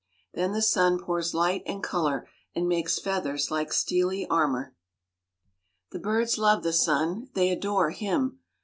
[0.33, 4.75] Then the sun pours light and color, and makes feathers like steely armor.
[5.91, 8.39] The birds love the sun: they adore him.